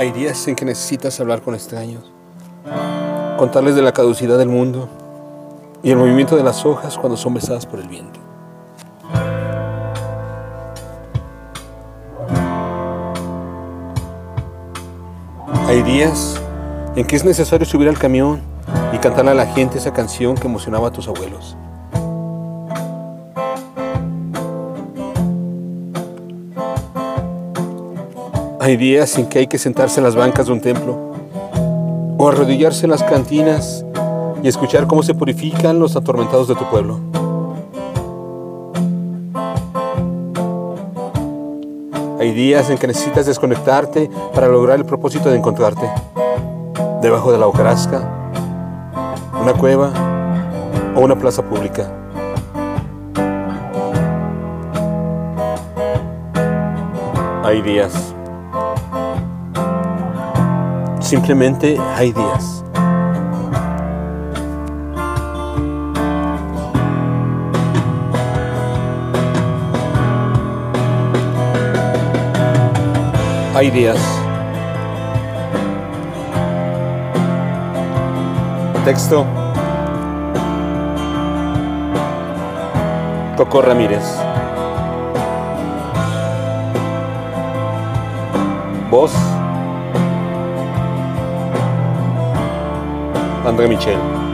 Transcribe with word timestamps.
Hay 0.00 0.12
días 0.12 0.48
en 0.48 0.56
que 0.56 0.64
necesitas 0.64 1.20
hablar 1.20 1.42
con 1.42 1.54
extraños, 1.54 2.10
contarles 3.36 3.74
de 3.74 3.82
la 3.82 3.92
caducidad 3.92 4.38
del 4.38 4.48
mundo 4.48 4.88
y 5.82 5.90
el 5.90 5.98
movimiento 5.98 6.36
de 6.36 6.42
las 6.42 6.64
hojas 6.64 6.96
cuando 6.96 7.18
son 7.18 7.34
besadas 7.34 7.66
por 7.66 7.80
el 7.80 7.86
viento. 7.86 8.18
Hay 15.66 15.82
días 15.82 16.40
en 16.96 17.06
que 17.06 17.16
es 17.16 17.24
necesario 17.26 17.66
subir 17.66 17.86
al 17.86 17.98
camión 17.98 18.40
y 18.94 18.98
cantarle 19.00 19.32
a 19.32 19.34
la 19.34 19.48
gente 19.48 19.76
esa 19.76 19.92
canción 19.92 20.34
que 20.34 20.46
emocionaba 20.46 20.88
a 20.88 20.92
tus 20.92 21.08
abuelos. 21.08 21.58
Hay 28.62 28.76
días 28.76 29.16
en 29.16 29.26
que 29.26 29.38
hay 29.38 29.46
que 29.46 29.56
sentarse 29.56 30.00
en 30.00 30.04
las 30.04 30.14
bancas 30.14 30.44
de 30.44 30.52
un 30.52 30.60
templo 30.60 31.14
o 32.18 32.28
arrodillarse 32.28 32.84
en 32.84 32.90
las 32.90 33.02
cantinas 33.02 33.86
y 34.42 34.48
escuchar 34.48 34.86
cómo 34.86 35.02
se 35.02 35.14
purifican 35.14 35.78
los 35.78 35.96
atormentados 35.96 36.46
de 36.46 36.54
tu 36.56 36.68
pueblo. 36.68 37.00
Hay 42.20 42.32
días 42.32 42.68
en 42.68 42.76
que 42.76 42.86
necesitas 42.86 43.24
desconectarte 43.24 44.10
para 44.34 44.46
lograr 44.46 44.78
el 44.78 44.84
propósito 44.84 45.30
de 45.30 45.38
encontrarte. 45.38 45.90
Debajo 47.00 47.32
de 47.32 47.38
la 47.38 47.46
hojarasca, 47.46 48.02
una 49.40 49.54
cueva 49.54 49.90
o 50.94 51.00
una 51.00 51.18
plaza 51.18 51.42
pública. 51.42 51.90
Hay 57.42 57.62
días 57.62 58.14
Simplemente 61.10 61.76
hay 61.96 62.12
días. 62.12 62.64
Hay 73.56 73.70
días. 73.72 73.98
Texto. 78.84 79.26
Coco 83.36 83.62
Ramírez. 83.62 84.04
Voz. 88.92 89.39
André 93.50 93.66
Michel. 93.66 94.29